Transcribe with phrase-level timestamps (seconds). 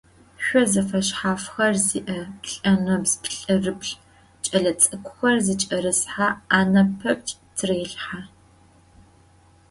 [0.43, 3.91] Шъо зэфэшъхьафхэр зиӏэ плӏэнэбз плӏырыплӏ
[4.45, 8.19] кӏэлэцӏыкӏухэр зыкӏэрысхэ ӏанэ пэпчъы тырелъхьэ.